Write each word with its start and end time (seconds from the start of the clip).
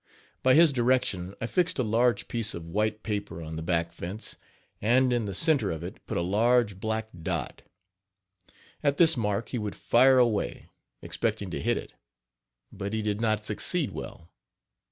By 0.41 0.55
his 0.55 0.73
direction, 0.73 1.35
I 1.39 1.45
fixed 1.45 1.77
a 1.77 1.83
large 1.83 2.27
piece 2.27 2.55
of 2.55 2.65
white 2.65 3.03
paper 3.03 3.39
on 3.43 3.55
the 3.55 3.61
back 3.61 3.91
fence, 3.91 4.35
and 4.81 5.13
in 5.13 5.25
the 5.25 5.35
center 5.35 5.69
of 5.69 5.83
it 5.83 6.03
put 6.07 6.17
a 6.17 6.21
large 6.23 6.79
black 6.79 7.09
dot. 7.21 7.61
At 8.81 8.97
this 8.97 9.15
mark 9.15 9.49
he 9.49 9.59
would 9.59 9.75
fire 9.75 10.17
away, 10.17 10.69
expecting 11.03 11.51
to 11.51 11.61
hit 11.61 11.77
it; 11.77 11.93
but 12.71 12.95
he 12.95 13.03
did 13.03 13.21
not 13.21 13.45
succeed 13.45 13.91
well. 13.91 14.27